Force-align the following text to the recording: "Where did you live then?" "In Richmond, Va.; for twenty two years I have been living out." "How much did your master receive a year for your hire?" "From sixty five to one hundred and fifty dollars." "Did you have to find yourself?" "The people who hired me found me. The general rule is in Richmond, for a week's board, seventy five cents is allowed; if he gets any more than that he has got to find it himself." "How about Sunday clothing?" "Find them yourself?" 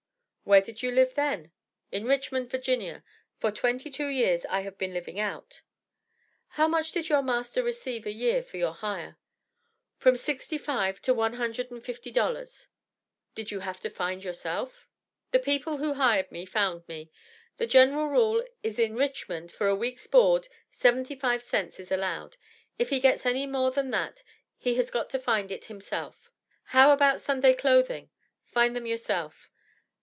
"Where 0.43 0.59
did 0.61 0.81
you 0.83 0.91
live 0.91 1.15
then?" 1.15 1.51
"In 1.93 2.03
Richmond, 2.05 2.49
Va.; 2.51 3.03
for 3.37 3.51
twenty 3.53 3.89
two 3.89 4.07
years 4.07 4.45
I 4.47 4.61
have 4.61 4.77
been 4.77 4.93
living 4.93 5.17
out." 5.17 5.61
"How 6.57 6.67
much 6.67 6.91
did 6.91 7.07
your 7.07 7.21
master 7.21 7.63
receive 7.63 8.05
a 8.05 8.11
year 8.11 8.43
for 8.43 8.57
your 8.57 8.73
hire?" 8.73 9.17
"From 9.95 10.17
sixty 10.17 10.57
five 10.57 11.01
to 11.03 11.13
one 11.13 11.35
hundred 11.35 11.71
and 11.71 11.81
fifty 11.81 12.11
dollars." 12.11 12.67
"Did 13.33 13.51
you 13.51 13.59
have 13.61 13.79
to 13.79 13.89
find 13.89 14.25
yourself?" 14.25 14.89
"The 15.29 15.39
people 15.39 15.77
who 15.77 15.93
hired 15.93 16.29
me 16.33 16.45
found 16.45 16.85
me. 16.85 17.09
The 17.55 17.67
general 17.67 18.09
rule 18.09 18.45
is 18.61 18.77
in 18.77 18.95
Richmond, 18.97 19.53
for 19.53 19.67
a 19.67 19.75
week's 19.75 20.07
board, 20.07 20.49
seventy 20.69 21.15
five 21.15 21.43
cents 21.43 21.79
is 21.79 21.93
allowed; 21.93 22.35
if 22.77 22.89
he 22.89 22.99
gets 22.99 23.25
any 23.25 23.47
more 23.47 23.71
than 23.71 23.91
that 23.91 24.21
he 24.57 24.75
has 24.75 24.91
got 24.91 25.09
to 25.11 25.19
find 25.19 25.49
it 25.49 25.65
himself." 25.65 26.29
"How 26.75 26.91
about 26.91 27.21
Sunday 27.21 27.53
clothing?" 27.53 28.09
"Find 28.45 28.75
them 28.75 28.85
yourself?" 28.87 29.47